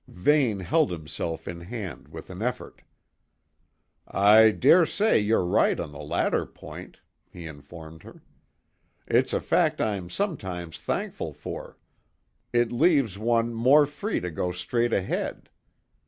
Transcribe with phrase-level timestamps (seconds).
[0.07, 2.81] Vane held himself in hand with an effort,
[4.07, 8.23] "I dare say you're right on the latter point," he informed her.
[9.05, 11.77] "It's a fact I'm sometimes thankful for.
[12.51, 15.49] It leaves one more free to go straight ahead.